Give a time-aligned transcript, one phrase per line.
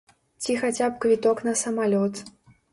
[0.45, 2.27] Ці хаця б квіток на самалёт.